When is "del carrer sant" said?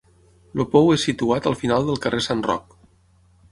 1.91-2.43